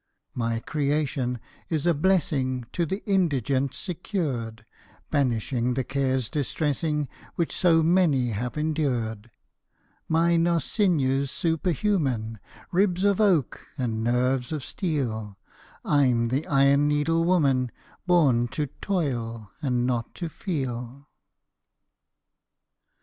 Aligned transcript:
My 0.33 0.57
creation 0.59 1.39
is 1.69 1.85
a 1.85 1.93
blessing 1.93 2.65
To 2.73 2.87
the 2.87 3.03
indigent 3.07 3.75
secured, 3.75 4.65
Banishing 5.11 5.75
the 5.75 5.83
cares 5.83 6.27
distressing 6.27 7.07
Which 7.35 7.55
so 7.55 7.83
many 7.83 8.29
have 8.29 8.57
endured: 8.57 9.29
Mine 10.09 10.47
are 10.47 10.59
sinews 10.59 11.29
superhuman, 11.29 12.39
Ribs 12.71 13.03
of 13.03 13.21
oak 13.21 13.61
and 13.77 14.03
nerves 14.03 14.51
of 14.51 14.63
steel 14.63 15.37
I'm 15.85 16.29
the 16.29 16.47
Iron 16.47 16.87
Needle 16.87 17.23
Woman 17.23 17.69
Born 18.07 18.47
to 18.57 18.65
toil 18.81 19.51
and 19.61 19.85
not 19.85 20.15
to 20.15 20.29
feel. 20.29 21.09